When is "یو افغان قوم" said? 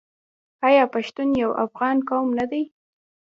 1.43-2.27